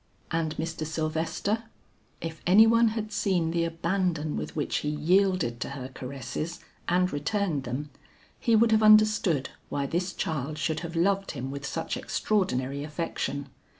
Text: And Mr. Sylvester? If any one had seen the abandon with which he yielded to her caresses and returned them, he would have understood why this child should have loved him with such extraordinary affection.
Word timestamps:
And 0.31 0.57
Mr. 0.57 0.83
Sylvester? 0.83 1.65
If 2.21 2.41
any 2.47 2.65
one 2.65 2.87
had 2.87 3.11
seen 3.11 3.51
the 3.51 3.65
abandon 3.65 4.35
with 4.35 4.55
which 4.55 4.77
he 4.77 4.89
yielded 4.89 5.59
to 5.61 5.69
her 5.77 5.89
caresses 5.89 6.59
and 6.89 7.13
returned 7.13 7.65
them, 7.65 7.91
he 8.39 8.55
would 8.55 8.71
have 8.71 8.81
understood 8.81 9.51
why 9.69 9.85
this 9.85 10.11
child 10.13 10.57
should 10.57 10.79
have 10.79 10.95
loved 10.95 11.33
him 11.37 11.51
with 11.51 11.67
such 11.67 11.97
extraordinary 11.97 12.83
affection. 12.83 13.47